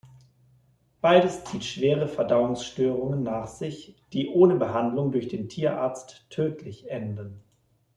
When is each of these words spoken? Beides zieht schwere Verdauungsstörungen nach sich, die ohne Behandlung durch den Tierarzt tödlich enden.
Beides 1.03 1.43
zieht 1.45 1.63
schwere 1.63 2.07
Verdauungsstörungen 2.07 3.21
nach 3.21 3.45
sich, 3.45 3.95
die 4.13 4.29
ohne 4.29 4.55
Behandlung 4.55 5.11
durch 5.11 5.27
den 5.27 5.47
Tierarzt 5.47 6.25
tödlich 6.31 6.89
enden. 6.89 7.43